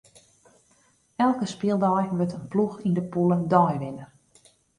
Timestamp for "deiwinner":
3.51-4.09